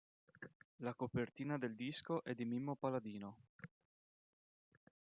La 0.79 0.95
copertina 0.95 1.59
del 1.59 1.75
disco 1.75 2.23
è 2.23 2.33
di 2.33 2.43
Mimmo 2.43 2.75
Paladino. 2.75 3.37